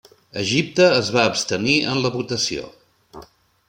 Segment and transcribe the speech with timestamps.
[0.43, 2.69] Egipte es va abstenir en la votació.